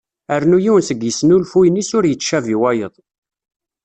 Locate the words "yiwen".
0.63-0.83